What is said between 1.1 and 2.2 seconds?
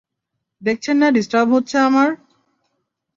Disturb হচ্ছে আমার।